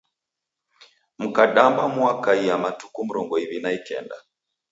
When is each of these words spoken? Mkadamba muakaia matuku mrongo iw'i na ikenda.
Mkadamba 1.19 1.83
muakaia 1.95 2.55
matuku 2.63 2.99
mrongo 3.05 3.35
iw'i 3.43 3.59
na 3.61 3.69
ikenda. 3.77 4.17